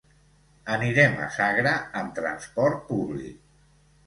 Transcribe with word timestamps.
Anirem 0.75 1.13
a 1.25 1.27
Sagra 1.35 1.75
amb 2.01 2.17
transport 2.21 2.83
públic. 2.89 3.39